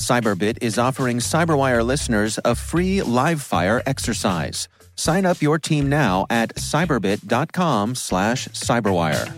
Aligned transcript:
Cyberbit 0.00 0.58
is 0.62 0.78
offering 0.78 1.18
Cyberwire 1.18 1.84
listeners 1.84 2.38
a 2.44 2.54
free 2.54 3.02
live 3.02 3.42
fire 3.42 3.82
exercise. 3.84 4.66
Sign 4.96 5.26
up 5.26 5.42
your 5.42 5.58
team 5.58 5.88
now 5.88 6.26
at 6.30 6.54
cyberbit.com 6.56 7.94
slash 7.94 8.48
cyberwire. 8.48 9.28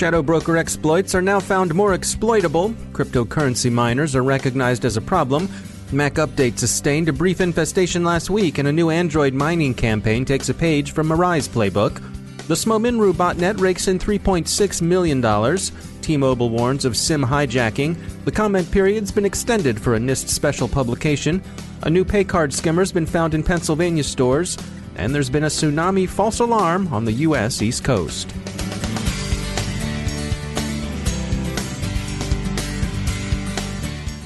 Shadow 0.00 0.22
broker 0.22 0.56
exploits 0.56 1.14
are 1.14 1.20
now 1.20 1.40
found 1.40 1.74
more 1.74 1.92
exploitable. 1.92 2.70
Cryptocurrency 2.92 3.70
miners 3.70 4.16
are 4.16 4.22
recognized 4.22 4.86
as 4.86 4.96
a 4.96 5.00
problem. 5.02 5.46
MacUpdate 5.90 6.56
sustained 6.56 7.08
a 7.08 7.12
brief 7.12 7.40
infestation 7.40 8.04
last 8.04 8.30
week, 8.30 8.58
and 8.58 8.68
a 8.68 8.72
new 8.72 8.90
Android 8.90 9.34
mining 9.34 9.74
campaign 9.74 10.24
takes 10.24 10.48
a 10.48 10.54
page 10.54 10.92
from 10.92 11.08
Mirai's 11.08 11.48
playbook. 11.48 12.00
The 12.46 12.54
Smominru 12.54 13.12
botnet 13.12 13.60
rakes 13.60 13.88
in 13.88 13.98
$3.6 13.98 14.82
million. 14.82 15.58
T 16.00 16.16
Mobile 16.16 16.50
warns 16.50 16.84
of 16.84 16.96
SIM 16.96 17.24
hijacking. 17.24 17.96
The 18.24 18.30
comment 18.30 18.70
period's 18.70 19.10
been 19.10 19.24
extended 19.24 19.80
for 19.80 19.96
a 19.96 19.98
NIST 19.98 20.28
special 20.28 20.68
publication. 20.68 21.42
A 21.82 21.90
new 21.90 22.04
pay 22.04 22.22
card 22.22 22.52
skimmer's 22.52 22.92
been 22.92 23.06
found 23.06 23.34
in 23.34 23.42
Pennsylvania 23.42 24.04
stores. 24.04 24.58
And 24.94 25.12
there's 25.12 25.30
been 25.30 25.44
a 25.44 25.48
tsunami 25.48 26.08
false 26.08 26.38
alarm 26.38 26.92
on 26.92 27.04
the 27.04 27.12
U.S. 27.12 27.62
East 27.62 27.82
Coast. 27.82 28.32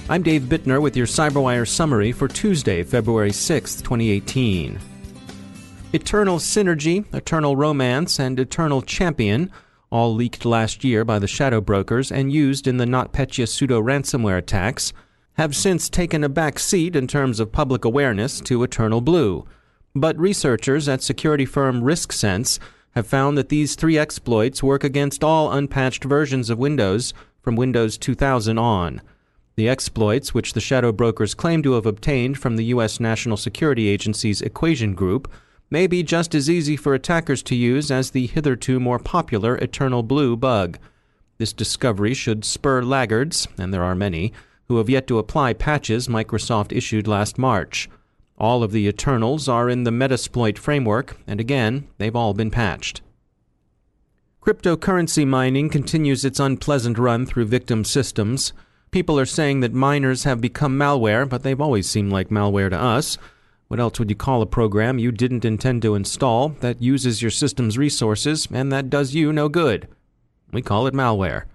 I'm 0.06 0.22
Dave 0.22 0.42
Bittner 0.42 0.82
with 0.82 0.98
your 0.98 1.06
CyberWire 1.06 1.66
summary 1.66 2.12
for 2.12 2.28
Tuesday, 2.28 2.82
February 2.82 3.32
6, 3.32 3.76
2018. 3.76 4.78
Eternal 5.94 6.36
Synergy, 6.36 7.06
Eternal 7.14 7.56
Romance, 7.56 8.20
and 8.20 8.38
Eternal 8.38 8.82
Champion, 8.82 9.50
all 9.88 10.14
leaked 10.14 10.44
last 10.44 10.84
year 10.84 11.06
by 11.06 11.18
the 11.18 11.26
Shadow 11.26 11.62
Brokers 11.62 12.12
and 12.12 12.30
used 12.30 12.66
in 12.66 12.76
the 12.76 12.84
NotPetya 12.84 13.48
pseudo 13.48 13.80
ransomware 13.80 14.36
attacks, 14.36 14.92
have 15.38 15.56
since 15.56 15.88
taken 15.88 16.22
a 16.22 16.28
back 16.28 16.58
seat 16.58 16.94
in 16.94 17.06
terms 17.06 17.40
of 17.40 17.50
public 17.50 17.86
awareness 17.86 18.42
to 18.42 18.62
Eternal 18.62 19.00
Blue. 19.00 19.46
But 19.94 20.18
researchers 20.18 20.86
at 20.86 21.02
security 21.02 21.46
firm 21.46 21.80
RiskSense 21.80 22.58
have 22.90 23.06
found 23.06 23.38
that 23.38 23.48
these 23.48 23.74
three 23.74 23.96
exploits 23.96 24.62
work 24.62 24.84
against 24.84 25.24
all 25.24 25.50
unpatched 25.50 26.04
versions 26.04 26.50
of 26.50 26.58
Windows 26.58 27.14
from 27.40 27.56
Windows 27.56 27.96
2000 27.96 28.58
on. 28.58 29.00
The 29.56 29.68
exploits, 29.68 30.34
which 30.34 30.52
the 30.52 30.60
shadow 30.60 30.90
brokers 30.90 31.34
claim 31.34 31.62
to 31.62 31.72
have 31.72 31.86
obtained 31.86 32.38
from 32.38 32.56
the 32.56 32.64
U.S. 32.66 32.98
National 32.98 33.36
Security 33.36 33.88
Agency's 33.88 34.42
Equation 34.42 34.94
Group, 34.94 35.30
may 35.70 35.86
be 35.86 36.02
just 36.02 36.34
as 36.34 36.50
easy 36.50 36.76
for 36.76 36.94
attackers 36.94 37.42
to 37.44 37.54
use 37.54 37.90
as 37.90 38.10
the 38.10 38.26
hitherto 38.26 38.80
more 38.80 38.98
popular 38.98 39.56
Eternal 39.56 40.02
Blue 40.02 40.36
bug. 40.36 40.78
This 41.38 41.52
discovery 41.52 42.14
should 42.14 42.44
spur 42.44 42.82
laggards, 42.82 43.48
and 43.58 43.72
there 43.72 43.82
are 43.84 43.94
many, 43.94 44.32
who 44.66 44.78
have 44.78 44.90
yet 44.90 45.06
to 45.08 45.18
apply 45.18 45.52
patches 45.52 46.08
Microsoft 46.08 46.72
issued 46.72 47.06
last 47.06 47.38
March. 47.38 47.88
All 48.38 48.62
of 48.62 48.72
the 48.72 48.88
Eternals 48.88 49.48
are 49.48 49.68
in 49.68 49.84
the 49.84 49.90
Metasploit 49.90 50.58
framework, 50.58 51.16
and 51.26 51.38
again, 51.38 51.86
they've 51.98 52.16
all 52.16 52.34
been 52.34 52.50
patched. 52.50 53.02
Cryptocurrency 54.42 55.26
mining 55.26 55.70
continues 55.70 56.24
its 56.24 56.40
unpleasant 56.40 56.98
run 56.98 57.24
through 57.24 57.46
victim 57.46 57.84
systems. 57.84 58.52
People 58.94 59.18
are 59.18 59.26
saying 59.26 59.58
that 59.58 59.72
miners 59.74 60.22
have 60.22 60.40
become 60.40 60.78
malware, 60.78 61.28
but 61.28 61.42
they've 61.42 61.60
always 61.60 61.90
seemed 61.90 62.12
like 62.12 62.28
malware 62.28 62.70
to 62.70 62.78
us. 62.80 63.18
What 63.66 63.80
else 63.80 63.98
would 63.98 64.08
you 64.08 64.14
call 64.14 64.40
a 64.40 64.46
program 64.46 65.00
you 65.00 65.10
didn't 65.10 65.44
intend 65.44 65.82
to 65.82 65.96
install 65.96 66.50
that 66.60 66.80
uses 66.80 67.20
your 67.20 67.32
system's 67.32 67.76
resources 67.76 68.46
and 68.52 68.70
that 68.70 68.90
does 68.90 69.12
you 69.12 69.32
no 69.32 69.48
good? 69.48 69.88
We 70.52 70.62
call 70.62 70.86
it 70.86 70.94
malware. 70.94 71.46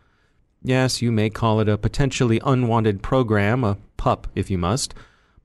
Yes, 0.62 1.02
you 1.02 1.14
may 1.14 1.30
call 1.30 1.62
it 1.62 1.70
a 1.70 1.78
potentially 1.78 2.42
unwanted 2.44 3.02
program, 3.02 3.64
a 3.64 3.78
pup 3.96 4.28
if 4.36 4.52
you 4.52 4.58
must, 4.58 4.94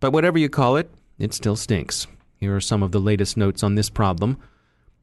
but 0.00 0.12
whatever 0.12 0.37
you 0.37 0.49
call 0.49 0.76
it, 0.76 0.91
it 1.21 1.32
still 1.32 1.55
stinks. 1.55 2.09
Here 2.38 2.56
are 2.56 2.61
some 2.61 2.82
of 2.82 2.91
the 2.91 2.99
latest 2.99 3.37
notes 3.37 3.62
on 3.62 3.76
this 3.76 3.88
problem. 3.88 4.38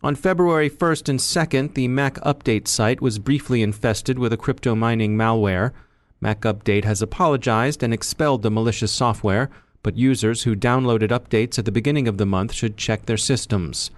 On 0.04 0.14
February 0.14 0.70
1st 0.70 1.08
and 1.08 1.20
2nd, 1.20 1.74
the 1.74 1.88
MacUpdate 1.88 2.68
site 2.68 3.00
was 3.00 3.18
briefly 3.18 3.62
infested 3.62 4.20
with 4.20 4.34
a 4.34 4.38
crypto 4.38 4.76
mining 4.76 5.16
malware. 5.16 5.72
MacUpdate 6.22 6.86
has 6.86 7.02
apologized 7.02 7.82
and 7.82 7.94
expelled 7.94 8.44
the 8.44 8.52
malicious 8.52 8.92
software, 8.92 9.50
but 9.84 9.98
users 9.98 10.44
who 10.44 10.56
downloaded 10.56 11.10
updates 11.10 11.58
at 11.58 11.66
the 11.66 11.72
beginning 11.72 12.08
of 12.08 12.18
the 12.18 12.26
month 12.26 12.54
should 12.54 12.78
check 12.78 13.06
their 13.06 13.18
systems. 13.18 13.90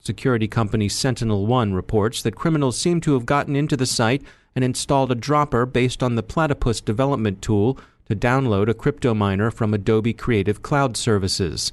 Security 0.00 0.48
company 0.48 0.88
SentinelOne 0.88 1.74
reports 1.74 2.22
that 2.22 2.36
criminals 2.36 2.78
seem 2.78 3.00
to 3.02 3.14
have 3.14 3.26
gotten 3.26 3.56
into 3.56 3.76
the 3.76 3.86
site 3.86 4.22
and 4.54 4.64
installed 4.64 5.12
a 5.12 5.14
dropper 5.14 5.66
based 5.66 6.02
on 6.02 6.14
the 6.14 6.22
Platypus 6.22 6.80
development 6.80 7.42
tool 7.42 7.78
to 8.08 8.16
download 8.16 8.68
a 8.68 8.74
crypto 8.74 9.12
miner 9.12 9.50
from 9.50 9.74
Adobe 9.74 10.14
Creative 10.14 10.62
Cloud 10.62 10.96
Services. 10.96 11.72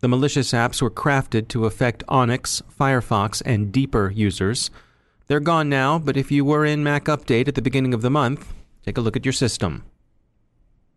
The 0.00 0.08
malicious 0.08 0.52
apps 0.52 0.82
were 0.82 0.90
crafted 0.90 1.48
to 1.48 1.66
affect 1.66 2.06
OnyX, 2.08 2.62
Firefox, 2.78 3.42
and 3.46 3.70
Deeper 3.70 4.10
users. 4.10 4.70
They're 5.28 5.40
gone 5.40 5.68
now, 5.68 5.98
but 5.98 6.16
if 6.16 6.32
you 6.32 6.44
were 6.44 6.64
in 6.64 6.82
MacUpdate 6.82 7.48
at 7.48 7.54
the 7.54 7.62
beginning 7.62 7.94
of 7.94 8.02
the 8.02 8.10
month, 8.10 8.52
Take 8.84 8.98
a 8.98 9.00
look 9.00 9.16
at 9.16 9.24
your 9.24 9.32
system. 9.32 9.84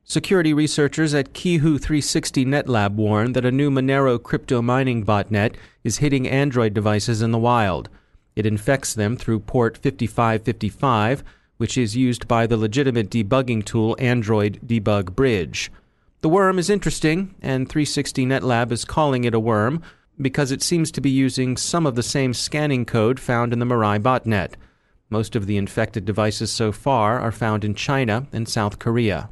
Security 0.04 0.54
researchers 0.54 1.14
at 1.14 1.34
Qihoo 1.34 1.82
360 1.82 2.46
NetLab 2.46 2.94
warn 2.94 3.34
that 3.34 3.46
a 3.46 3.52
new 3.52 3.70
Monero 3.70 4.22
crypto 4.22 4.62
mining 4.62 5.06
botnet 5.06 5.56
is 5.84 5.98
hitting 5.98 6.28
Android 6.28 6.74
devices 6.74 7.22
in 7.22 7.32
the 7.32 7.38
wild. 7.38 7.90
It 8.36 8.46
infects 8.46 8.94
them 8.94 9.18
through 9.18 9.42
port 9.42 9.78
5555, 9.78 11.24
which 11.58 11.78
is 11.78 11.98
used 11.98 12.28
by 12.28 12.48
the 12.48 12.58
legitimate 12.58 13.10
debugging 13.10 13.66
tool 13.66 13.96
Android 14.00 14.60
Debug 14.66 15.16
Bridge. 15.16 15.72
The 16.22 16.30
worm 16.30 16.58
is 16.58 16.70
interesting, 16.70 17.36
and 17.42 17.68
360 17.70 18.26
NetLab 18.26 18.72
is 18.72 18.86
calling 18.86 19.24
it 19.24 19.34
a 19.34 19.40
worm 19.40 19.82
because 20.20 20.52
it 20.52 20.64
seems 20.64 20.90
to 20.92 21.02
be 21.02 21.10
using 21.10 21.58
some 21.58 21.86
of 21.86 21.96
the 21.96 22.04
same 22.04 22.34
scanning 22.34 22.86
code 22.86 23.20
found 23.20 23.54
in 23.54 23.60
the 23.60 23.66
Mirai 23.66 24.00
botnet. 24.00 24.54
Most 25.10 25.36
of 25.36 25.46
the 25.46 25.58
infected 25.58 26.06
devices 26.06 26.52
so 26.52 26.72
far 26.72 27.20
are 27.20 27.32
found 27.32 27.64
in 27.64 27.76
China 27.76 28.28
and 28.34 28.48
South 28.48 28.80
Korea. 28.80 29.30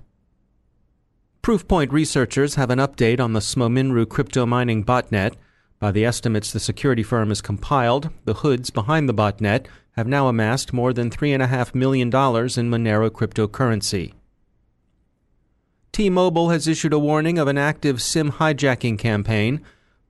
Proofpoint 1.44 1.92
researchers 1.92 2.56
have 2.56 2.70
an 2.70 2.80
update 2.80 3.20
on 3.20 3.34
the 3.34 3.40
Smominru 3.40 4.08
crypto 4.08 4.46
mining 4.46 4.84
botnet. 4.84 5.36
By 5.80 5.92
the 5.92 6.06
estimates 6.06 6.52
the 6.52 6.60
security 6.60 7.04
firm 7.04 7.30
has 7.30 7.42
compiled, 7.42 8.10
the 8.24 8.36
hoods 8.36 8.70
behind 8.70 9.08
the 9.08 9.14
botnet 9.14 9.68
have 9.92 10.08
now 10.08 10.28
amassed 10.28 10.74
more 10.74 10.92
than 10.92 11.10
$3.5 11.10 11.76
million 11.76 12.08
in 12.08 12.12
Monero 12.12 13.10
cryptocurrency. 13.10 14.14
T 15.92 16.10
Mobile 16.10 16.50
has 16.50 16.68
issued 16.68 16.94
a 16.94 17.00
warning 17.00 17.38
of 17.38 17.48
an 17.48 17.58
active 17.58 18.02
SIM 18.02 18.34
hijacking 18.34 18.98
campaign. 18.98 19.62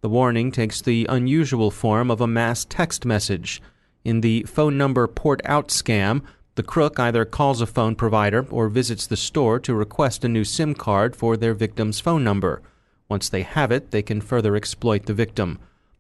The 0.02 0.10
warning 0.10 0.52
takes 0.52 0.82
the 0.82 1.06
unusual 1.10 1.70
form 1.70 2.10
of 2.10 2.22
a 2.22 2.28
mass 2.28 2.66
text 2.66 3.06
message. 3.06 3.62
In 4.06 4.22
the 4.22 4.44
phone 4.44 4.78
number 4.78 5.08
port 5.08 5.42
out 5.46 5.70
scam, 5.70 6.22
the 6.54 6.64
crook 6.64 7.00
either 7.00 7.26
calls 7.26 7.60
a 7.60 7.66
phone 7.66 7.96
provider 7.96 8.46
or 8.52 8.70
visits 8.70 9.08
the 9.08 9.18
store 9.18 9.60
to 9.60 9.74
request 9.74 10.24
a 10.24 10.30
new 10.30 10.44
SIM 10.44 10.76
card 10.76 11.16
for 11.16 11.36
their 11.36 11.56
victim's 11.56 12.00
phone 12.00 12.24
number. 12.24 12.62
Once 13.10 13.28
they 13.28 13.42
have 13.42 13.72
it, 13.72 13.90
they 13.90 14.04
can 14.04 14.22
further 14.22 14.56
exploit 14.56 15.08
the 15.08 15.14
victim. 15.14 15.58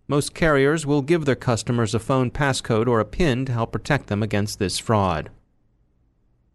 Most 0.07 0.36
carriers 0.36 0.86
will 0.86 1.02
give 1.02 1.25
their 1.25 1.36
customers 1.36 1.96
a 1.96 2.00
phone 2.00 2.30
passcode 2.30 2.88
or 2.88 3.00
a 3.00 3.06
PIN 3.06 3.46
to 3.46 3.52
help 3.52 3.72
protect 3.72 4.06
them 4.06 4.22
against 4.22 4.60
this 4.60 4.78
fraud. 4.78 5.31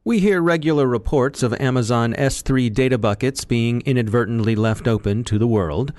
We 0.05 0.21
hear 0.21 0.41
regular 0.41 0.87
reports 0.87 1.43
of 1.43 1.53
Amazon 1.55 2.15
S3 2.15 2.73
data 2.73 2.97
buckets 2.97 3.45
being 3.45 3.81
inadvertently 3.81 4.55
left 4.55 4.87
open 4.87 5.25
to 5.25 5.37
the 5.37 5.49
world. 5.49 5.93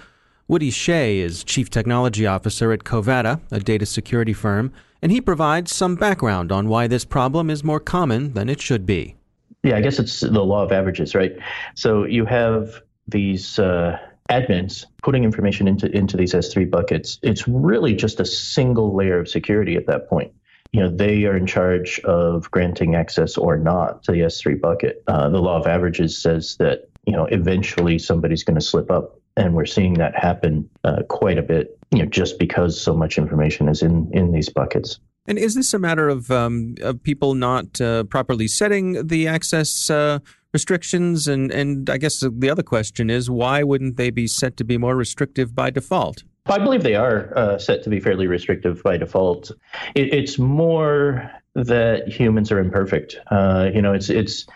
Woody 0.47 0.71
Shea 0.71 1.19
is 1.19 1.43
Chief 1.43 1.69
Technology 1.69 2.25
Officer 2.25 2.71
at 2.71 2.85
Covata, 2.85 3.41
a 3.51 3.59
data 3.59 3.85
security 3.85 4.33
firm, 4.33 4.71
and 5.01 5.11
he 5.11 5.21
provides 5.21 5.73
some 5.73 5.95
background 5.95 6.51
on 6.51 6.67
why 6.67 6.87
this 6.87 7.05
problem 7.05 7.49
is 7.49 7.63
more 7.63 7.79
common 7.79 8.33
than 8.33 8.49
it 8.49 8.61
should 8.61 8.85
be. 8.85 9.15
Yeah, 9.63 9.77
I 9.77 9.81
guess 9.81 9.99
it's 9.99 10.21
the 10.21 10.43
law 10.43 10.63
of 10.63 10.71
averages, 10.71 11.13
right? 11.13 11.33
So 11.75 12.05
you 12.05 12.25
have 12.25 12.81
these 13.07 13.59
uh, 13.59 13.97
admins 14.29 14.85
putting 15.03 15.23
information 15.23 15.67
into 15.67 15.89
into 15.95 16.17
these 16.17 16.33
S3 16.33 16.69
buckets. 16.69 17.19
It's 17.21 17.47
really 17.47 17.95
just 17.95 18.19
a 18.19 18.25
single 18.25 18.95
layer 18.95 19.19
of 19.19 19.29
security 19.29 19.75
at 19.75 19.87
that 19.87 20.09
point 20.09 20.33
you 20.71 20.79
know 20.79 20.89
they 20.89 21.25
are 21.25 21.35
in 21.35 21.45
charge 21.45 21.99
of 22.01 22.49
granting 22.51 22.95
access 22.95 23.37
or 23.37 23.57
not 23.57 24.03
to 24.03 24.11
the 24.11 24.19
S3 24.19 24.59
bucket. 24.59 25.03
Uh, 25.07 25.29
the 25.29 25.39
law 25.39 25.59
of 25.59 25.67
averages 25.67 26.17
says 26.17 26.55
that 26.57 26.89
you 27.05 27.13
know 27.13 27.25
eventually 27.25 27.99
somebody's 27.99 28.43
going 28.43 28.55
to 28.55 28.65
slip 28.65 28.89
up, 28.89 29.19
and 29.37 29.53
we're 29.53 29.65
seeing 29.65 29.95
that 29.95 30.15
happen 30.15 30.69
uh, 30.83 31.03
quite 31.09 31.37
a 31.37 31.41
bit. 31.43 31.77
You 31.91 31.99
know, 31.99 32.05
just 32.05 32.39
because 32.39 32.79
so 32.79 32.95
much 32.95 33.17
information 33.17 33.67
is 33.67 33.81
in 33.81 34.09
in 34.13 34.31
these 34.31 34.49
buckets. 34.49 34.99
And 35.27 35.37
is 35.37 35.53
this 35.53 35.73
a 35.73 35.79
matter 35.79 36.09
of, 36.09 36.31
um, 36.31 36.75
of 36.81 37.03
people 37.03 37.35
not 37.35 37.79
uh, 37.79 38.03
properly 38.05 38.47
setting 38.47 39.05
the 39.05 39.27
access 39.27 39.89
uh, 39.89 40.19
restrictions? 40.53 41.27
And 41.27 41.51
and 41.51 41.89
I 41.89 41.97
guess 41.97 42.19
the 42.19 42.49
other 42.49 42.63
question 42.63 43.09
is 43.09 43.29
why 43.29 43.63
wouldn't 43.63 43.97
they 43.97 44.09
be 44.09 44.27
set 44.27 44.57
to 44.57 44.63
be 44.63 44.77
more 44.77 44.95
restrictive 44.95 45.53
by 45.53 45.69
default? 45.69 46.23
I 46.47 46.57
believe 46.57 46.81
they 46.81 46.95
are 46.95 47.37
uh, 47.37 47.57
set 47.59 47.83
to 47.83 47.89
be 47.89 47.99
fairly 47.99 48.25
restrictive 48.25 48.81
by 48.81 48.97
default. 48.97 49.51
It, 49.93 50.13
it's 50.13 50.39
more 50.39 51.29
that 51.53 52.07
humans 52.07 52.51
are 52.51 52.59
imperfect. 52.59 53.17
Uh, 53.29 53.69
you 53.73 53.81
know, 53.81 53.93
it's 53.93 54.09
it's 54.09 54.47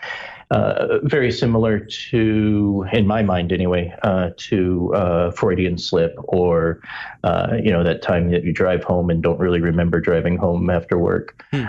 uh, 0.50 0.98
very 1.02 1.32
similar 1.32 1.80
to, 1.80 2.86
in 2.92 3.06
my 3.06 3.22
mind 3.22 3.52
anyway, 3.52 3.94
uh, 4.02 4.30
to 4.36 4.94
uh, 4.94 5.30
Freudian 5.32 5.76
slip 5.78 6.14
or 6.18 6.80
uh, 7.24 7.56
you 7.62 7.70
know 7.70 7.82
that 7.82 8.02
time 8.02 8.30
that 8.30 8.44
you 8.44 8.52
drive 8.52 8.84
home 8.84 9.10
and 9.10 9.22
don't 9.22 9.40
really 9.40 9.60
remember 9.60 10.00
driving 10.00 10.36
home 10.36 10.70
after 10.70 10.98
work. 10.98 11.44
Hmm. 11.50 11.64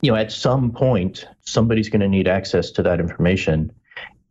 you 0.00 0.10
know, 0.10 0.16
at 0.16 0.32
some 0.32 0.72
point, 0.72 1.28
somebody's 1.42 1.88
going 1.88 2.00
to 2.00 2.08
need 2.08 2.28
access 2.28 2.70
to 2.72 2.82
that 2.82 3.00
information 3.00 3.72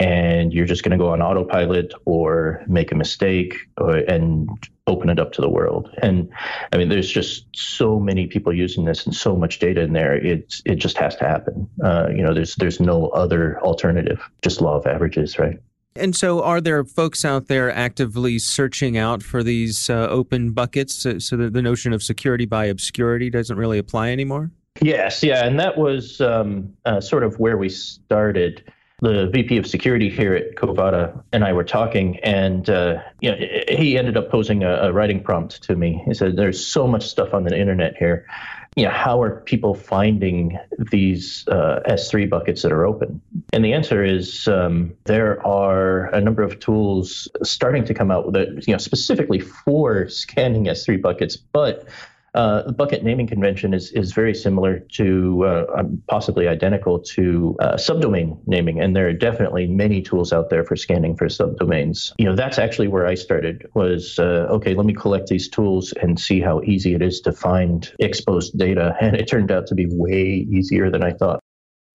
and 0.01 0.51
you're 0.51 0.65
just 0.65 0.81
going 0.81 0.91
to 0.91 0.97
go 0.97 1.09
on 1.09 1.21
autopilot 1.21 1.93
or 2.05 2.63
make 2.67 2.91
a 2.91 2.95
mistake 2.95 3.55
or, 3.77 3.97
and 3.97 4.49
open 4.87 5.09
it 5.09 5.19
up 5.19 5.31
to 5.33 5.41
the 5.41 5.49
world. 5.49 5.95
And 6.01 6.27
I 6.73 6.77
mean, 6.77 6.89
there's 6.89 7.09
just 7.09 7.45
so 7.53 7.99
many 7.99 8.25
people 8.25 8.51
using 8.51 8.85
this 8.85 9.05
and 9.05 9.15
so 9.15 9.35
much 9.35 9.59
data 9.59 9.81
in 9.81 9.93
there. 9.93 10.15
It's 10.15 10.63
it 10.65 10.77
just 10.77 10.97
has 10.97 11.15
to 11.17 11.25
happen. 11.25 11.69
Uh, 11.83 12.07
you 12.09 12.23
know, 12.23 12.33
there's 12.33 12.55
there's 12.55 12.79
no 12.79 13.09
other 13.09 13.61
alternative. 13.61 14.19
Just 14.41 14.59
law 14.59 14.75
of 14.75 14.87
averages, 14.87 15.37
right? 15.37 15.59
And 15.95 16.15
so, 16.15 16.41
are 16.41 16.61
there 16.61 16.83
folks 16.83 17.23
out 17.23 17.47
there 17.47 17.71
actively 17.71 18.39
searching 18.39 18.97
out 18.97 19.21
for 19.21 19.43
these 19.43 19.87
uh, 19.87 20.07
open 20.09 20.51
buckets 20.51 20.95
so, 20.95 21.19
so 21.19 21.37
that 21.37 21.53
the 21.53 21.61
notion 21.61 21.93
of 21.93 22.01
security 22.01 22.45
by 22.45 22.65
obscurity 22.65 23.29
doesn't 23.29 23.57
really 23.57 23.77
apply 23.77 24.09
anymore? 24.09 24.49
Yes, 24.81 25.21
yeah, 25.21 25.45
and 25.45 25.59
that 25.59 25.77
was 25.77 26.21
um, 26.21 26.73
uh, 26.85 27.01
sort 27.01 27.23
of 27.23 27.37
where 27.39 27.57
we 27.57 27.69
started 27.69 28.71
the 29.01 29.29
VP 29.33 29.57
of 29.57 29.65
security 29.65 30.09
here 30.09 30.35
at 30.35 30.55
Covata 30.55 31.21
and 31.31 31.43
I 31.43 31.53
were 31.53 31.63
talking, 31.63 32.19
and 32.19 32.69
uh, 32.69 33.01
you 33.19 33.31
know, 33.31 33.37
he 33.67 33.97
ended 33.97 34.15
up 34.15 34.29
posing 34.29 34.63
a, 34.63 34.73
a, 34.75 34.93
writing 34.93 35.23
prompt 35.23 35.63
to 35.63 35.75
me. 35.75 36.01
He 36.05 36.13
said, 36.13 36.35
"There's 36.35 36.63
so 36.63 36.87
much 36.87 37.07
stuff 37.07 37.33
on 37.33 37.43
the 37.43 37.57
internet 37.57 37.97
here. 37.97 38.27
You 38.75 38.85
know, 38.85 38.91
how 38.91 39.21
are 39.21 39.41
people 39.41 39.73
finding 39.73 40.57
these 40.91 41.45
uh, 41.47 41.81
S3 41.87 42.29
buckets 42.29 42.61
that 42.61 42.71
are 42.71 42.85
open?" 42.85 43.19
And 43.53 43.65
the 43.65 43.73
answer 43.73 44.03
is 44.03 44.47
um, 44.47 44.93
there 45.05 45.45
are 45.45 46.05
a 46.13 46.21
number 46.21 46.43
of 46.43 46.59
tools 46.59 47.27
starting 47.41 47.83
to 47.85 47.95
come 47.95 48.11
out 48.11 48.31
that 48.33 48.67
you 48.67 48.73
know 48.73 48.77
specifically 48.77 49.39
for 49.39 50.09
scanning 50.09 50.65
S3 50.65 51.01
buckets, 51.01 51.35
but 51.35 51.87
uh, 52.33 52.61
the 52.63 52.71
bucket 52.71 53.03
naming 53.03 53.27
convention 53.27 53.73
is, 53.73 53.91
is 53.91 54.13
very 54.13 54.33
similar 54.33 54.79
to, 54.79 55.43
uh, 55.45 55.65
um, 55.77 56.01
possibly 56.07 56.47
identical 56.47 56.97
to 56.97 57.57
uh, 57.59 57.73
subdomain 57.73 58.39
naming, 58.45 58.79
and 58.79 58.95
there 58.95 59.07
are 59.07 59.13
definitely 59.13 59.67
many 59.67 60.01
tools 60.01 60.31
out 60.31 60.49
there 60.49 60.63
for 60.63 60.77
scanning 60.77 61.15
for 61.15 61.27
subdomains. 61.27 62.13
You 62.17 62.25
know, 62.25 62.35
that's 62.35 62.57
actually 62.57 62.87
where 62.87 63.05
I 63.05 63.15
started. 63.15 63.69
Was 63.73 64.17
uh, 64.17 64.47
okay, 64.49 64.73
let 64.73 64.85
me 64.85 64.93
collect 64.93 65.27
these 65.27 65.49
tools 65.49 65.93
and 66.01 66.17
see 66.17 66.39
how 66.39 66.61
easy 66.61 66.93
it 66.93 67.01
is 67.01 67.19
to 67.21 67.33
find 67.33 67.91
exposed 67.99 68.57
data, 68.57 68.95
and 69.01 69.15
it 69.15 69.27
turned 69.27 69.51
out 69.51 69.67
to 69.67 69.75
be 69.75 69.87
way 69.89 70.47
easier 70.49 70.89
than 70.89 71.03
I 71.03 71.11
thought. 71.11 71.41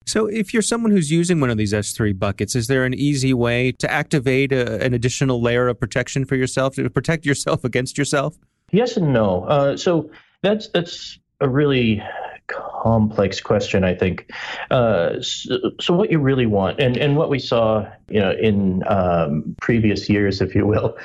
So, 0.05 0.27
if 0.27 0.53
you're 0.53 0.61
someone 0.61 0.91
who's 0.91 1.09
using 1.09 1.41
one 1.41 1.49
of 1.49 1.57
these 1.57 1.73
S3 1.73 2.17
buckets, 2.17 2.55
is 2.55 2.67
there 2.67 2.85
an 2.85 2.93
easy 2.93 3.33
way 3.33 3.71
to 3.73 3.91
activate 3.91 4.51
a, 4.51 4.81
an 4.81 4.93
additional 4.93 5.41
layer 5.41 5.67
of 5.67 5.79
protection 5.79 6.25
for 6.25 6.35
yourself 6.35 6.75
to 6.75 6.89
protect 6.91 7.25
yourself 7.25 7.63
against 7.65 7.97
yourself? 7.97 8.37
Yes 8.71 8.97
and 8.97 9.13
no. 9.13 9.45
Uh, 9.45 9.77
so 9.77 10.09
that's 10.41 10.69
that's 10.69 11.19
a 11.39 11.49
really 11.49 12.01
complex 12.47 13.41
question, 13.41 13.83
I 13.83 13.93
think. 13.93 14.31
Uh, 14.71 15.21
so, 15.21 15.57
so, 15.79 15.93
what 15.93 16.09
you 16.09 16.19
really 16.19 16.45
want, 16.45 16.79
and, 16.79 16.97
and 16.97 17.15
what 17.17 17.29
we 17.29 17.39
saw, 17.39 17.85
you 18.07 18.19
know, 18.19 18.31
in 18.31 18.83
um, 18.87 19.55
previous 19.61 20.09
years, 20.09 20.41
if 20.41 20.55
you 20.55 20.65
will, 20.65 20.97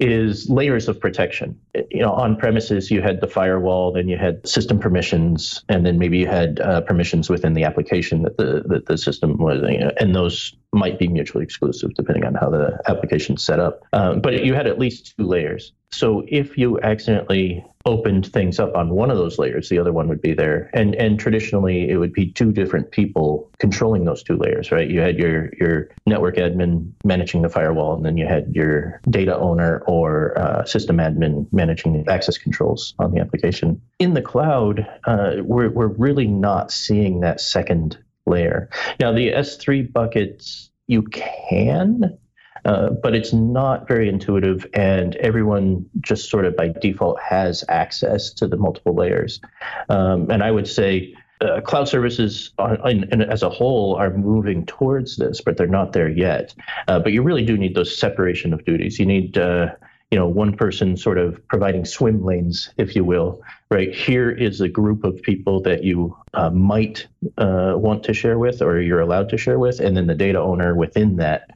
is 0.00 0.48
layers 0.48 0.88
of 0.88 0.98
protection. 0.98 1.58
You 1.90 2.00
know, 2.00 2.12
on 2.12 2.36
premises, 2.36 2.90
you 2.90 3.02
had 3.02 3.20
the 3.20 3.26
firewall, 3.26 3.92
then 3.92 4.08
you 4.08 4.16
had 4.16 4.46
system 4.46 4.78
permissions, 4.78 5.62
and 5.68 5.84
then 5.84 5.98
maybe 5.98 6.18
you 6.18 6.26
had 6.26 6.60
uh, 6.60 6.80
permissions 6.80 7.28
within 7.28 7.54
the 7.54 7.64
application 7.64 8.22
that 8.22 8.36
the 8.36 8.64
that 8.66 8.86
the 8.86 8.98
system 8.98 9.36
was, 9.36 9.62
you 9.68 9.80
know, 9.80 9.92
and 10.00 10.14
those 10.14 10.54
might 10.76 10.98
be 10.98 11.08
mutually 11.08 11.42
exclusive 11.42 11.94
depending 11.94 12.24
on 12.24 12.34
how 12.34 12.50
the 12.50 12.78
application's 12.86 13.44
set 13.44 13.58
up. 13.58 13.82
Um, 13.92 14.20
but 14.20 14.44
you 14.44 14.54
had 14.54 14.66
at 14.66 14.78
least 14.78 15.16
two 15.16 15.24
layers. 15.24 15.72
So 15.90 16.24
if 16.28 16.58
you 16.58 16.78
accidentally 16.80 17.64
opened 17.86 18.26
things 18.32 18.58
up 18.58 18.74
on 18.74 18.90
one 18.90 19.10
of 19.10 19.16
those 19.16 19.38
layers, 19.38 19.68
the 19.68 19.78
other 19.78 19.92
one 19.92 20.08
would 20.08 20.20
be 20.20 20.34
there. 20.34 20.68
And 20.74 20.94
and 20.96 21.18
traditionally 21.18 21.88
it 21.88 21.96
would 21.96 22.12
be 22.12 22.32
two 22.32 22.52
different 22.52 22.90
people 22.90 23.50
controlling 23.58 24.04
those 24.04 24.22
two 24.22 24.36
layers, 24.36 24.72
right? 24.72 24.90
You 24.90 25.00
had 25.00 25.16
your 25.16 25.52
your 25.58 25.88
network 26.04 26.36
admin 26.36 26.90
managing 27.04 27.42
the 27.42 27.48
firewall, 27.48 27.94
and 27.94 28.04
then 28.04 28.16
you 28.16 28.26
had 28.26 28.54
your 28.54 29.00
data 29.08 29.36
owner 29.38 29.82
or 29.86 30.36
uh, 30.38 30.64
system 30.64 30.98
admin 30.98 31.46
managing 31.52 32.02
the 32.02 32.12
access 32.12 32.36
controls 32.36 32.94
on 32.98 33.12
the 33.12 33.20
application. 33.20 33.80
In 33.98 34.14
the 34.14 34.22
cloud, 34.22 34.86
uh, 35.04 35.36
we're 35.42 35.70
we're 35.70 35.86
really 35.86 36.26
not 36.26 36.72
seeing 36.72 37.20
that 37.20 37.40
second 37.40 37.98
layer. 38.26 38.68
Now 39.00 39.12
the 39.12 39.32
S3 39.32 39.92
buckets 39.92 40.70
you 40.86 41.02
can 41.02 42.18
uh, 42.66 42.90
but 42.90 43.14
it's 43.14 43.32
not 43.32 43.86
very 43.86 44.08
intuitive, 44.08 44.66
and 44.74 45.14
everyone 45.16 45.88
just 46.00 46.28
sort 46.28 46.44
of 46.44 46.56
by 46.56 46.68
default 46.68 47.20
has 47.20 47.64
access 47.68 48.32
to 48.32 48.48
the 48.48 48.56
multiple 48.56 48.92
layers. 48.92 49.40
Um, 49.88 50.28
and 50.30 50.42
I 50.42 50.50
would 50.50 50.66
say 50.66 51.14
uh, 51.40 51.60
cloud 51.60 51.88
services 51.88 52.52
on, 52.58 52.76
in, 52.90 53.04
in, 53.12 53.22
as 53.22 53.44
a 53.44 53.50
whole 53.50 53.94
are 53.94 54.10
moving 54.10 54.66
towards 54.66 55.16
this, 55.16 55.40
but 55.40 55.56
they're 55.56 55.68
not 55.68 55.92
there 55.92 56.08
yet. 56.08 56.54
Uh, 56.88 56.98
but 56.98 57.12
you 57.12 57.22
really 57.22 57.44
do 57.44 57.56
need 57.56 57.76
those 57.76 57.96
separation 57.96 58.52
of 58.52 58.64
duties. 58.64 58.98
You 58.98 59.06
need 59.06 59.38
uh, 59.38 59.68
you 60.10 60.18
know 60.18 60.28
one 60.28 60.56
person 60.56 60.96
sort 60.96 61.18
of 61.18 61.46
providing 61.48 61.84
swim 61.84 62.24
lanes 62.24 62.70
if 62.76 62.94
you 62.94 63.04
will 63.04 63.42
right? 63.70 63.94
Here 63.94 64.30
is 64.30 64.60
a 64.60 64.68
group 64.68 65.04
of 65.04 65.20
people 65.22 65.60
that 65.62 65.82
you 65.82 66.16
uh, 66.34 66.50
might 66.50 67.06
uh, 67.38 67.74
want 67.76 68.04
to 68.04 68.14
share 68.14 68.38
with 68.38 68.62
or 68.62 68.80
you're 68.80 69.00
allowed 69.00 69.28
to 69.30 69.36
share 69.36 69.58
with 69.58 69.80
and 69.80 69.96
then 69.96 70.06
the 70.06 70.14
data 70.14 70.40
owner 70.40 70.74
within 70.74 71.16
that 71.16 71.50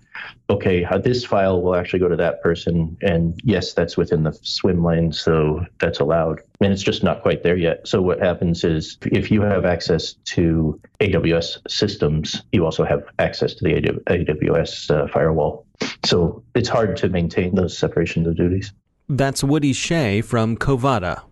okay, 0.49 0.87
this 1.03 1.25
file 1.25 1.63
will 1.63 1.77
actually 1.77 2.01
go 2.01 2.09
to 2.09 2.17
that 2.17 2.43
person. 2.43 2.97
And 3.03 3.41
yes, 3.45 3.73
that's 3.73 3.97
within 3.97 4.25
the 4.25 4.33
swim 4.43 4.85
lane, 4.85 5.13
so 5.13 5.65
that's 5.81 6.01
allowed. 6.01 6.41
And 6.61 6.73
it's 6.73 6.83
just 6.83 7.03
not 7.03 7.23
quite 7.23 7.43
there 7.43 7.57
yet. 7.57 7.87
So 7.87 8.03
what 8.03 8.21
happens 8.21 8.65
is 8.65 8.99
if 9.03 9.31
you 9.31 9.43
have 9.43 9.65
access 9.65 10.15
to 10.35 10.81
AWS 11.01 11.71
systems, 11.71 12.43
you 12.53 12.65
also 12.65 12.85
have 12.85 13.05
access 13.19 13.55
to 13.55 13.65
the 13.65 13.75
AWS 13.75 14.91
uh, 14.91 15.07
firewall. 15.09 15.67
So 16.05 16.43
it's 16.55 16.69
hard 16.69 16.97
to 16.99 17.09
maintain 17.09 17.55
those 17.55 17.77
separations 17.77 18.27
of 18.27 18.37
duties. 18.37 18.73
That's 19.09 19.43
Woody 19.43 19.73
Shea 19.73 20.21
from 20.21 20.57
Covata. 20.57 21.23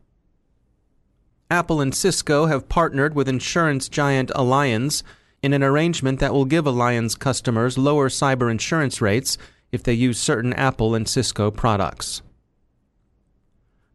Apple 1.50 1.80
and 1.80 1.94
Cisco 1.94 2.46
have 2.46 2.68
partnered 2.68 3.14
with 3.14 3.28
insurance 3.28 3.88
giant 3.88 4.30
Allianz 4.30 5.02
in 5.42 5.52
an 5.52 5.62
arrangement 5.62 6.18
that 6.20 6.32
will 6.32 6.44
give 6.44 6.64
Allianz 6.64 7.18
customers 7.18 7.78
lower 7.78 8.08
cyber 8.08 8.50
insurance 8.50 9.00
rates 9.00 9.38
if 9.70 9.82
they 9.82 9.92
use 9.92 10.18
certain 10.18 10.52
Apple 10.54 10.94
and 10.94 11.08
Cisco 11.08 11.50
products. 11.50 12.22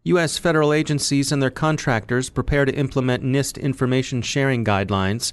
U.S. 0.05 0.37
federal 0.37 0.73
agencies 0.73 1.31
and 1.31 1.41
their 1.41 1.49
contractors 1.49 2.29
prepare 2.29 2.65
to 2.65 2.75
implement 2.75 3.23
NIST 3.23 3.61
information 3.61 4.21
sharing 4.21 4.65
guidelines. 4.65 5.31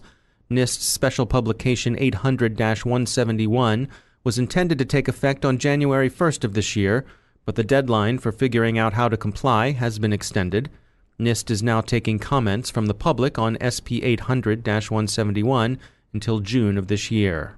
NIST 0.49 0.81
special 0.81 1.27
publication 1.27 1.97
800 1.99 2.59
171 2.59 3.89
was 4.23 4.39
intended 4.39 4.79
to 4.79 4.85
take 4.85 5.09
effect 5.09 5.45
on 5.45 5.59
January 5.59 6.09
1st 6.09 6.45
of 6.45 6.55
this 6.55 6.77
year, 6.77 7.05
but 7.45 7.57
the 7.57 7.65
deadline 7.65 8.19
for 8.19 8.31
figuring 8.31 8.79
out 8.79 8.93
how 8.93 9.09
to 9.09 9.17
comply 9.17 9.73
has 9.73 9.99
been 9.99 10.13
extended. 10.13 10.71
NIST 11.19 11.51
is 11.51 11.63
now 11.63 11.81
taking 11.81 12.19
comments 12.19 12.71
from 12.71 12.87
the 12.87 12.95
public 12.95 13.39
on 13.39 13.59
SP 13.61 13.99
800 14.03 14.67
171 14.67 15.79
until 16.13 16.41
June 16.41 16.77
of 16.77 16.89
this 16.89 17.11
year. 17.11 17.57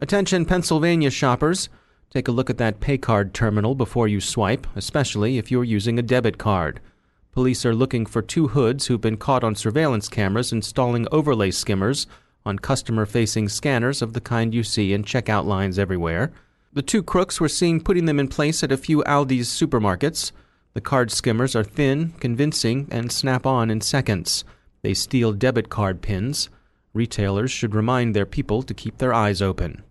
Attention, 0.00 0.44
Pennsylvania 0.44 1.10
shoppers. 1.10 1.68
Take 2.10 2.28
a 2.28 2.32
look 2.32 2.50
at 2.50 2.58
that 2.58 2.80
pay 2.80 2.98
card 2.98 3.34
terminal 3.34 3.74
before 3.74 4.06
you 4.06 4.20
swipe, 4.20 4.66
especially 4.76 5.38
if 5.38 5.50
you're 5.50 5.64
using 5.64 5.98
a 5.98 6.02
debit 6.02 6.38
card. 6.38 6.80
Police 7.32 7.66
are 7.66 7.74
looking 7.74 8.06
for 8.06 8.22
two 8.22 8.48
hoods 8.48 8.86
who've 8.86 9.00
been 9.00 9.16
caught 9.16 9.42
on 9.42 9.56
surveillance 9.56 10.08
cameras 10.08 10.52
installing 10.52 11.08
overlay 11.10 11.50
skimmers 11.50 12.06
on 12.46 12.58
customer 12.58 13.06
facing 13.06 13.48
scanners 13.48 14.02
of 14.02 14.12
the 14.12 14.20
kind 14.20 14.54
you 14.54 14.62
see 14.62 14.92
in 14.92 15.02
checkout 15.02 15.44
lines 15.44 15.78
everywhere. 15.78 16.32
The 16.72 16.82
two 16.82 17.02
crooks 17.02 17.40
were 17.40 17.48
seen 17.48 17.80
putting 17.80 18.04
them 18.04 18.20
in 18.20 18.28
place 18.28 18.62
at 18.62 18.72
a 18.72 18.76
few 18.76 19.02
Aldi's 19.04 19.48
supermarkets. 19.48 20.32
The 20.74 20.80
card 20.80 21.10
skimmers 21.10 21.56
are 21.56 21.64
thin, 21.64 22.14
convincing, 22.20 22.88
and 22.90 23.10
snap 23.10 23.46
on 23.46 23.70
in 23.70 23.80
seconds. 23.80 24.44
They 24.82 24.94
steal 24.94 25.32
debit 25.32 25.70
card 25.70 26.02
pins. 26.02 26.50
Retailers 26.94 27.50
should 27.50 27.74
remind 27.74 28.14
their 28.14 28.24
people 28.24 28.62
to 28.62 28.72
keep 28.72 28.98
their 28.98 29.12
eyes 29.12 29.42
open. 29.42 29.82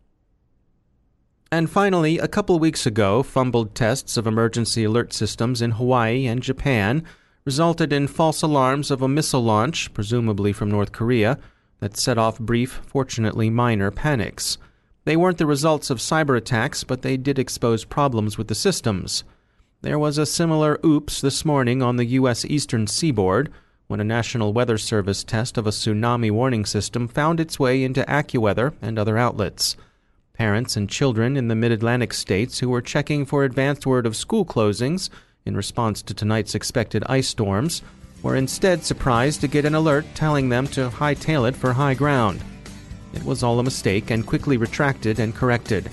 And 1.51 1.69
finally, 1.69 2.17
a 2.17 2.27
couple 2.27 2.57
weeks 2.57 2.88
ago, 2.88 3.22
fumbled 3.22 3.75
tests 3.75 4.17
of 4.17 4.25
emergency 4.25 4.86
alert 4.86 5.13
systems 5.13 5.62
in 5.62 5.72
Hawaii 5.72 6.25
and 6.25 6.41
Japan 6.41 7.03
resulted 7.45 7.93
in 7.93 8.07
false 8.07 8.41
alarms 8.41 8.89
of 8.89 9.01
a 9.01 9.07
missile 9.07 9.43
launch, 9.43 9.93
presumably 9.93 10.51
from 10.51 10.72
North 10.72 10.91
Korea, 10.91 11.38
that 11.79 11.98
set 11.98 12.17
off 12.17 12.39
brief, 12.39 12.81
fortunately 12.88 13.50
minor 13.50 13.91
panics. 13.91 14.57
They 15.05 15.17
weren't 15.17 15.38
the 15.38 15.45
results 15.45 15.89
of 15.89 15.98
cyber 15.98 16.38
attacks, 16.38 16.83
but 16.83 17.01
they 17.01 17.17
did 17.17 17.38
expose 17.38 17.83
problems 17.83 18.38
with 18.38 18.48
the 18.48 18.55
systems. 18.55 19.25
There 19.81 20.00
was 20.00 20.17
a 20.17 20.25
similar 20.25 20.79
oops 20.86 21.19
this 21.19 21.43
morning 21.43 21.83
on 21.83 21.98
the 21.98 22.05
U.S. 22.05 22.45
eastern 22.45 22.88
seaboard 22.88 23.51
when 23.88 24.00
a 24.00 24.04
National 24.04 24.54
Weather 24.54 24.78
Service 24.78 25.24
test 25.24 25.58
of 25.58 25.68
a 25.68 25.72
tsunami 25.72 26.32
warning 26.32 26.66
system 26.66 27.08
found 27.08 27.40
its 27.40 27.60
way 27.60 27.84
into 27.84 28.04
AccuWeather 28.04 28.74
and 28.82 28.98
other 28.98 29.18
outlets. 29.18 29.75
Parents 30.34 30.75
and 30.75 30.90
children 30.90 31.38
in 31.38 31.48
the 31.48 31.56
mid 31.56 31.72
Atlantic 31.72 32.13
states 32.13 32.60
who 32.60 32.70
were 32.70 32.82
checking 32.82 33.25
for 33.25 33.44
advanced 33.44 33.86
word 33.86 34.06
of 34.06 34.16
school 34.16 34.46
closings 34.46 35.10
in 35.46 35.56
response 35.56 36.02
to 36.02 36.13
tonight's 36.13 36.56
expected 36.56 37.04
ice 37.08 37.28
storms, 37.28 37.82
were 38.22 38.36
instead 38.36 38.84
surprised 38.84 39.42
to 39.42 39.48
get 39.48 39.66
an 39.66 39.75
alert 39.75 40.06
telling 40.16 40.50
them 40.50 40.68
to 40.68 40.90
hightail 40.90 41.48
it 41.48 41.56
for 41.56 41.74
high 41.74 41.94
ground. 41.94 42.42
It 43.13 43.24
was 43.24 43.44
all 43.44 43.60
a 43.60 43.63
mistake 43.63 44.10
and 44.10 44.25
quickly 44.25 44.58
retracted 44.58 45.20
and 45.20 45.36
corrected. 45.36 45.90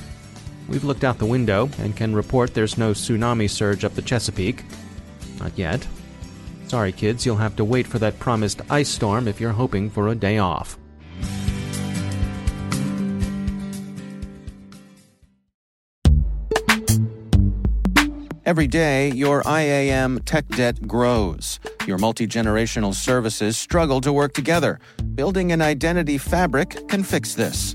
We've 0.68 0.84
looked 0.84 1.04
out 1.04 1.18
the 1.18 1.26
window 1.26 1.68
and 1.78 1.96
can 1.96 2.14
report 2.14 2.54
there's 2.54 2.78
no 2.78 2.92
tsunami 2.92 3.50
surge 3.50 3.84
up 3.84 3.94
the 3.94 4.02
Chesapeake. 4.02 4.64
Not 5.40 5.58
yet. 5.58 5.86
Sorry, 6.70 6.92
kids, 6.92 7.26
you'll 7.26 7.34
have 7.34 7.56
to 7.56 7.64
wait 7.64 7.84
for 7.84 7.98
that 7.98 8.20
promised 8.20 8.60
ice 8.70 8.88
storm 8.88 9.26
if 9.26 9.40
you're 9.40 9.50
hoping 9.50 9.90
for 9.90 10.06
a 10.06 10.14
day 10.14 10.38
off. 10.38 10.78
Every 18.46 18.68
day, 18.68 19.10
your 19.10 19.42
IAM 19.44 20.20
tech 20.20 20.46
debt 20.50 20.86
grows. 20.86 21.58
Your 21.88 21.98
multi 21.98 22.28
generational 22.28 22.94
services 22.94 23.58
struggle 23.58 24.00
to 24.02 24.12
work 24.12 24.32
together. 24.32 24.78
Building 25.16 25.50
an 25.50 25.60
identity 25.60 26.18
fabric 26.18 26.86
can 26.86 27.02
fix 27.02 27.34
this. 27.34 27.74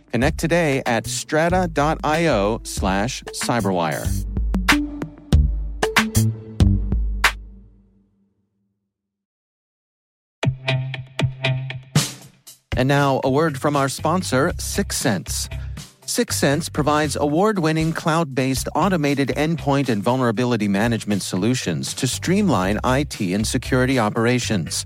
Connect 0.11 0.37
today 0.37 0.83
at 0.85 1.07
strata.io 1.07 2.61
slash 2.63 3.23
cyberwire. 3.23 4.05
And 12.77 12.87
now, 12.87 13.21
a 13.23 13.29
word 13.29 13.59
from 13.59 13.75
our 13.75 13.87
sponsor, 13.89 14.53
Syxsense. 14.57 15.47
Syxsense 16.11 16.73
provides 16.73 17.15
award 17.15 17.59
winning 17.59 17.93
cloud 17.93 18.33
based 18.33 18.67
automated 18.75 19.29
endpoint 19.29 19.87
and 19.87 20.03
vulnerability 20.03 20.67
management 20.67 21.21
solutions 21.21 21.93
to 21.93 22.07
streamline 22.07 22.79
IT 22.83 23.21
and 23.21 23.45
security 23.47 23.99
operations. 23.99 24.85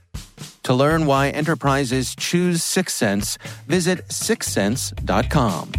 To 0.63 0.73
learn 0.73 1.05
why 1.05 1.29
enterprises 1.29 2.15
choose 2.15 2.61
Syxsense, 2.61 3.37
visit 3.67 4.07
syxsense.com. 4.09 5.71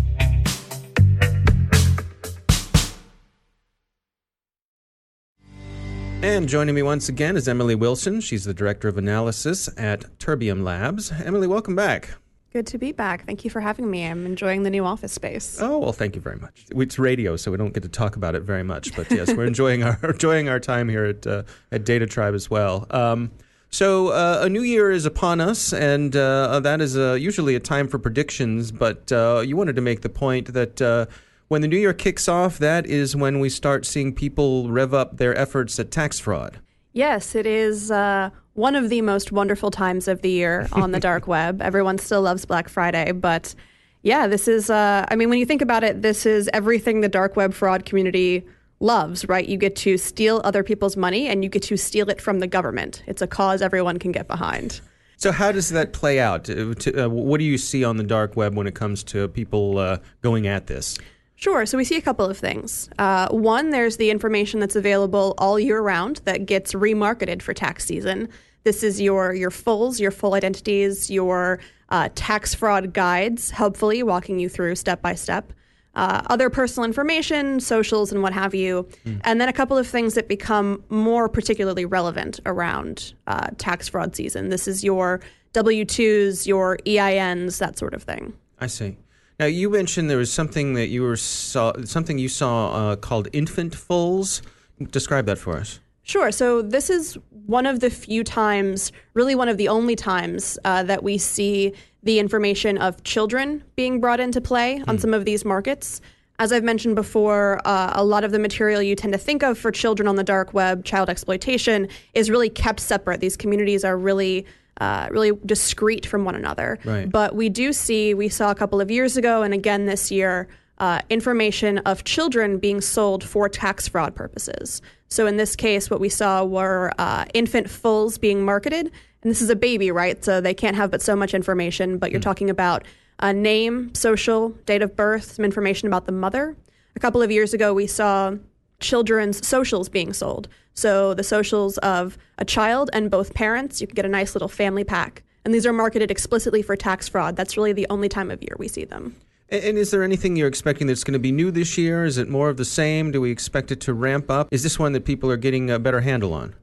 And 6.23 6.49
joining 6.49 6.75
me 6.75 6.83
once 6.83 7.09
again 7.09 7.37
is 7.37 7.49
Emily 7.49 7.75
Wilson. 7.75 8.21
She's 8.21 8.45
the 8.45 8.55
Director 8.55 8.87
of 8.87 8.97
Analysis 8.97 9.69
at 9.77 10.03
Terbium 10.19 10.62
Labs. 10.62 11.11
Emily, 11.11 11.49
welcome 11.49 11.75
back. 11.75 12.11
Good 12.53 12.67
to 12.69 12.79
be 12.79 12.93
back. 12.93 13.27
Thank 13.27 13.45
you 13.45 13.51
for 13.51 13.61
having 13.61 13.91
me. 13.91 14.07
I'm 14.07 14.27
enjoying 14.27 14.62
the 14.62 14.71
new 14.71 14.85
office 14.85 15.12
space. 15.12 15.59
Oh 15.61 15.79
well, 15.79 15.93
thank 15.93 16.15
you 16.15 16.21
very 16.21 16.37
much. 16.37 16.67
It's 16.71 16.99
radio, 16.99 17.37
so 17.37 17.51
we 17.51 17.57
don't 17.57 17.73
get 17.73 17.83
to 17.83 17.89
talk 17.89 18.15
about 18.15 18.35
it 18.35 18.43
very 18.43 18.62
much. 18.62 18.95
But 18.95 19.11
yes, 19.11 19.33
we're 19.35 19.47
enjoying 19.47 19.83
our 19.85 19.99
enjoying 20.03 20.49
our 20.49 20.61
time 20.61 20.89
here 20.89 21.07
at 21.07 21.27
uh, 21.27 21.43
at 21.73 21.85
DataTribe 21.85 22.35
as 22.35 22.51
well. 22.51 22.87
Um, 22.91 23.31
so 23.73 24.09
uh, 24.09 24.41
a 24.43 24.49
new 24.50 24.62
year 24.62 24.91
is 24.91 25.07
upon 25.07 25.41
us, 25.41 25.73
and 25.73 26.14
uh, 26.14 26.61
that 26.61 26.83
is 26.83 26.97
uh, 26.97 27.14
usually 27.14 27.55
a 27.55 27.61
time 27.61 27.88
for 27.88 27.99
predictions. 27.99 28.71
But 28.71 29.11
uh, 29.11 29.43
you 29.45 29.57
wanted 29.57 29.76
to 29.76 29.83
make 29.83 30.02
the 30.02 30.11
point 30.11 30.52
that 30.52 30.83
uh, 30.83 31.07
when 31.49 31.62
the 31.62 31.69
new 31.69 31.79
year 31.79 31.95
kicks 31.95 32.29
off, 32.29 32.59
that 32.59 32.87
is 32.87 33.17
when 33.17 33.41
we 33.41 33.49
start 33.49 33.87
seeing 33.87 34.14
people 34.14 34.71
rev 34.71 34.93
up 34.93 35.17
their 35.17 35.37
efforts 35.37 35.79
at 35.79 35.91
tax 35.91 36.21
fraud. 36.21 36.61
Yes, 36.93 37.35
it 37.35 37.47
is 37.47 37.91
uh, 37.91 38.29
one 38.52 38.76
of 38.76 38.91
the 38.91 39.00
most 39.00 39.33
wonderful 39.33 39.71
times 39.71 40.07
of 40.07 40.21
the 40.21 40.31
year 40.31 40.69
on 40.73 40.93
the 40.93 41.00
dark 41.00 41.26
web. 41.26 41.62
Everyone 41.62 41.97
still 41.97 42.21
loves 42.21 42.45
Black 42.45 42.69
Friday, 42.69 43.12
but 43.12 43.55
yeah, 44.02 44.26
this 44.26 44.49
is, 44.49 44.69
uh, 44.69 45.07
I 45.09 45.17
mean, 45.17 45.31
when 45.31 45.38
you 45.38 45.47
think 45.47 45.62
about 45.62 45.83
it, 45.83 46.02
this 46.02 46.26
is 46.26 46.50
everything 46.52 47.00
the 47.00 47.09
dark 47.09 47.37
web 47.37 47.55
fraud 47.55 47.87
community 47.87 48.45
loves, 48.83 49.27
right? 49.29 49.49
You 49.49 49.57
get 49.57 49.77
to 49.77 49.97
steal 49.97 50.41
other 50.45 50.62
people's 50.62 50.97
money 50.97 51.29
and 51.29 51.43
you 51.43 51.49
get 51.49 51.62
to 51.65 51.77
steal 51.77 52.11
it 52.11 52.21
from 52.21 52.41
the 52.41 52.47
government. 52.47 53.03
It's 53.07 53.23
a 53.23 53.27
cause 53.27 53.62
everyone 53.62 53.99
can 53.99 54.12
get 54.12 54.29
behind. 54.29 54.81
So 55.17 55.31
how 55.31 55.53
does 55.53 55.69
that 55.69 55.93
play 55.93 56.19
out? 56.19 56.51
Uh, 56.51 57.09
what 57.09 57.39
do 57.39 57.45
you 57.45 57.57
see 57.57 57.85
on 57.85 57.97
the 57.97 58.03
dark 58.03 58.37
web 58.37 58.57
when 58.57 58.67
it 58.67 58.75
comes 58.75 59.05
to 59.05 59.29
people 59.29 59.79
uh, 59.79 59.99
going 60.21 60.49
at 60.49 60.67
this? 60.67 60.99
Sure. 61.37 61.65
So 61.65 61.79
we 61.79 61.85
see 61.85 61.97
a 61.97 62.03
couple 62.03 62.27
of 62.27 62.37
things. 62.37 62.89
Uh, 62.99 63.29
one, 63.29 63.71
there's 63.71 63.97
the 63.97 64.11
information 64.11 64.61
that's 64.61 64.77
available 64.77 65.35
all 65.39 65.59
year 65.59 65.81
round 65.81 66.21
that 66.25 66.47
gets 66.47 66.73
remarketed 66.73 67.41
for 67.41 67.55
tax 67.55 67.85
season. 67.85 68.29
This 68.65 68.83
is 68.83 69.01
your 69.01 69.35
your 69.35 69.51
fulls, 69.51 69.99
your 69.99 70.12
full 70.12 70.35
identities, 70.35 71.11
your 71.11 71.59
uh, 71.89 72.09
tax 72.15 72.55
fraud 72.55 72.93
guides, 72.93 73.51
helpfully 73.51 74.03
walking 74.03 74.39
you 74.39 74.49
through 74.49 74.77
step 74.77 75.03
by 75.03 75.15
step. 75.15 75.53
Uh, 75.95 76.23
other 76.27 76.49
personal 76.51 76.85
information, 76.85 77.61
socials, 77.61 78.13
and 78.13 78.23
what 78.23 78.33
have 78.33 78.55
you. 78.55 78.89
And 79.25 79.41
then 79.41 79.49
a 79.49 79.53
couple 79.53 79.77
of 79.77 79.87
things 79.87 80.15
that 80.15 80.29
become 80.29 80.83
more 80.89 81.29
particularly 81.29 81.85
relevant 81.85 82.41
around 82.47 83.15
uh, 83.27 83.49
tax 83.59 83.89
fraud 83.89 84.17
season. 84.17 84.49
This 84.49 84.67
is 84.67 84.83
your 84.83 85.21
W 85.53 85.85
2s, 85.85 86.47
your 86.47 86.79
EINs, 86.87 87.59
that 87.59 87.79
sort 87.79 87.95
of 87.95 88.03
thing. 88.03 88.33
I 88.59 88.69
see. 88.69 88.97
Now 89.39 89.47
you 89.47 89.71
mentioned 89.71 90.09
there 90.09 90.19
was 90.19 90.33
something 90.33 90.75
that 90.75 90.89
you 90.89 91.03
were 91.03 91.17
saw 91.17 91.73
something 91.85 92.19
you 92.19 92.29
saw 92.29 92.73
uh, 92.73 92.97
called 92.97 93.29
infant 93.33 93.75
fulls. 93.75 94.43
Describe 94.91 95.27
that 95.27 95.39
for 95.39 95.57
us. 95.57 95.81
Sure. 96.02 96.32
So 96.32 96.62
this 96.62 96.90
is 96.90 97.16
one 97.47 97.66
of 97.66 97.80
the 97.80 97.90
few 97.90 98.25
times, 98.25 98.92
really 99.14 99.35
one 99.35 99.49
of 99.49 99.56
the 99.56 99.68
only 99.68 99.97
times, 99.97 100.59
uh, 100.64 100.82
that 100.85 101.02
we 101.02 101.18
see 101.18 101.73
the 102.02 102.18
information 102.18 102.78
of 102.78 103.02
children 103.04 103.62
being 103.76 104.00
brought 104.00 104.21
into 104.21 104.40
play 104.40 104.82
on 104.88 104.99
some 104.99 105.14
of 105.14 105.25
these 105.25 105.44
markets. 105.44 106.00
As 106.38 106.52
I've 106.52 106.64
mentioned 106.64 106.97
before, 106.97 107.61
uh, 107.64 107.92
a 107.94 108.04
lot 108.04 108.25
of 108.25 108.32
the 108.32 108.38
material 108.38 108.82
you 108.82 108.97
tend 108.97 109.12
to 109.12 109.18
think 109.18 109.44
of 109.44 109.56
for 109.56 109.71
children 109.71 110.09
on 110.09 110.16
the 110.16 110.25
dark 110.25 110.52
web, 110.52 110.85
child 110.85 111.09
exploitation, 111.09 111.88
is 112.14 112.30
really 112.30 112.49
kept 112.49 112.80
separate. 112.80 113.21
These 113.21 113.37
communities 113.37 113.85
are 113.85 113.97
really 113.97 114.47
uh, 114.80 115.06
really 115.11 115.32
discrete 115.47 116.06
from 116.06 116.25
one 116.25 116.35
another. 116.35 116.78
Right. 116.85 117.09
But 117.09 117.37
we 117.37 117.49
do 117.49 117.73
see, 117.73 118.14
we 118.14 118.28
saw 118.28 118.50
a 118.50 118.54
couple 118.54 118.80
of 118.80 118.90
years 118.90 119.16
ago 119.16 119.42
and 119.42 119.54
again 119.54 119.87
this 119.87 120.11
year, 120.11 120.49
uh, 120.83 121.01
information 121.09 121.79
of 121.79 122.03
children 122.03 122.59
being 122.59 122.81
sold 122.81 123.23
for 123.23 123.49
tax 123.49 123.87
fraud 123.87 124.17
purposes. 124.17 124.83
So 125.07 125.29
in 125.29 125.37
this 125.37 125.55
case, 125.55 125.89
what 125.89 126.01
we 126.01 126.09
saw 126.09 126.45
were 126.45 126.93
uh, 126.99 127.25
infant 127.35 127.71
fulls 127.71 128.19
being 128.19 128.45
marketed. 128.45 128.87
And 128.87 129.31
this 129.31 129.41
is 129.41 129.49
a 129.49 129.55
baby, 129.55 129.93
right? 129.93 130.23
So 130.25 130.41
they 130.41 130.55
can't 130.55 130.75
have 130.75 130.91
but 130.91 131.01
so 131.01 131.15
much 131.15 131.35
information, 131.35 131.99
but 131.99 132.11
you're 132.11 132.21
talking 132.21 132.51
about 132.51 132.85
a 133.21 133.33
name, 133.33 133.95
social, 133.95 134.49
date 134.67 134.83
of 134.83 134.97
birth, 134.97 135.31
some 135.31 135.45
information 135.45 135.87
about 135.87 136.07
the 136.07 136.12
mother. 136.12 136.57
A 136.97 137.01
couple 137.01 137.23
of 137.23 137.31
years 137.31 137.55
ago, 137.55 137.73
we 137.73 137.87
saw 137.87 138.35
children's 138.81 139.47
socials 139.47 139.89
being 139.89 140.12
sold. 140.12 140.49
So 140.75 141.15
the 141.15 141.23
socials 141.23 141.79
of 141.79 142.19
a 142.39 142.45
child 142.45 142.91
and 142.93 143.09
both 143.09 143.35
parents, 143.35 143.81
you 143.81 143.87
can 143.87 143.95
get 143.95 144.05
a 144.05 144.09
nice 144.09 144.35
little 144.35 144.49
family 144.49 144.83
pack. 144.83 145.23
And 145.45 145.55
these 145.55 145.65
are 145.65 145.73
marketed 145.73 146.11
explicitly 146.11 146.61
for 146.61 146.75
tax 146.75 147.09
fraud. 147.09 147.37
That's 147.37 147.57
really 147.57 147.73
the 147.73 147.87
only 147.89 148.09
time 148.09 148.33
of 148.33 148.43
year 148.43 148.57
we 148.59 148.67
see 148.67 148.85
them. 148.85 149.15
And, 149.52 149.76
is 149.76 149.90
there 149.90 150.02
anything 150.02 150.35
you're 150.35 150.49
expecting 150.49 150.87
that's 150.87 151.04
going 151.04 151.12
to 151.12 151.18
be 151.18 151.30
new 151.30 151.50
this 151.50 151.76
year? 151.76 152.06
Is 152.06 152.16
it 152.16 152.26
more 152.26 152.49
of 152.49 152.56
the 152.56 152.64
same? 152.64 153.11
Do 153.11 153.21
we 153.21 153.30
expect 153.30 153.71
it 153.71 153.80
to 153.82 153.92
ramp 153.92 154.30
up? 154.30 154.49
Is 154.50 154.62
this 154.62 154.78
one 154.78 154.92
that 154.92 155.04
people 155.04 155.30
are 155.30 155.37
getting 155.37 155.71
a 155.71 155.78
better 155.78 156.00
handle 156.00 156.32
on? 156.32 156.54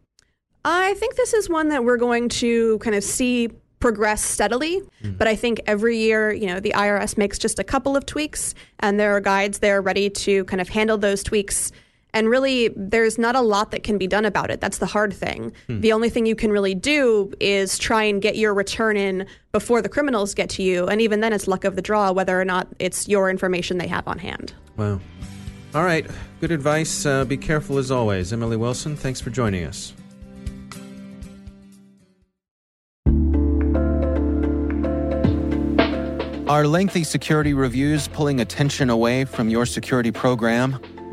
I 0.66 0.96
think 0.96 1.16
this 1.16 1.36
is 1.36 1.48
one 1.48 1.70
that 1.70 1.84
we're 1.84 1.98
going 1.98 2.30
to 2.30 2.80
kind 2.80 2.96
of 2.96 3.04
see 3.04 3.50
progress 3.80 4.24
steadily. 4.24 4.82
Hmm. 5.04 5.12
But 5.12 5.28
I 5.28 5.36
think 5.36 5.62
every 5.68 6.00
year, 6.00 6.34
you 6.34 6.48
know, 6.48 6.60
the 6.60 6.72
IRS 6.72 7.16
makes 7.16 7.38
just 7.38 7.60
a 7.60 7.64
couple 7.64 7.96
of 7.96 8.08
tweaks, 8.08 8.56
and 8.80 9.00
there 9.00 9.16
are 9.16 9.22
guides 9.22 9.60
there 9.60 9.82
ready 9.82 10.10
to 10.10 10.44
kind 10.46 10.60
of 10.60 10.70
handle 10.70 10.98
those 10.98 11.22
tweaks. 11.22 11.72
And 12.14 12.28
really, 12.28 12.70
there's 12.76 13.18
not 13.18 13.36
a 13.36 13.42
lot 13.42 13.72
that 13.72 13.84
can 13.84 13.98
be 13.98 14.08
done 14.08 14.26
about 14.26 14.50
it. 14.50 14.60
That's 14.60 14.80
the 14.80 14.88
hard 14.88 15.14
thing. 15.14 15.54
The 15.68 15.94
only 15.94 16.10
thing 16.10 16.26
you 16.26 16.36
can 16.36 16.52
really 16.52 16.74
do 16.74 17.32
is 17.40 17.78
try 17.78 18.04
and 18.04 18.22
get 18.22 18.36
your 18.36 18.54
return 18.54 18.98
in 18.98 19.28
before 19.52 19.82
the 19.82 19.90
criminals 19.90 20.34
get 20.34 20.50
to 20.52 20.64
you. 20.64 20.88
And 20.88 21.02
even 21.02 21.20
then, 21.22 21.34
it's 21.34 21.48
luck 21.48 21.66
of 21.66 21.76
the 21.76 21.82
draw 21.82 22.12
whether 22.12 22.40
or 22.40 22.46
not 22.46 22.68
it's 22.80 23.08
your 23.08 23.30
information 23.30 23.78
they 23.78 23.88
have 23.88 24.08
on 24.08 24.18
hand. 24.18 24.54
Wow. 24.76 25.00
All 25.76 25.84
right. 25.84 26.06
Good 26.42 26.52
advice. 26.52 27.06
Uh, 27.06 27.26
be 27.26 27.38
careful 27.38 27.78
as 27.78 27.92
always. 27.92 28.34
Emily 28.34 28.58
Wilson, 28.58 28.96
thanks 28.96 29.22
for 29.22 29.30
joining 29.30 29.66
us. 29.66 29.94
Are 36.50 36.66
lengthy 36.66 37.04
security 37.04 37.54
reviews 37.54 38.08
pulling 38.08 38.42
attention 38.42 38.90
away 38.90 39.26
from 39.26 39.50
your 39.50 39.68
security 39.68 40.12
program? 40.12 40.80